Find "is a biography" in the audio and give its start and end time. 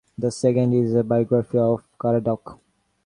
0.73-1.59